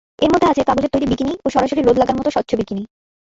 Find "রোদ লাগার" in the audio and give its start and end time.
1.81-2.17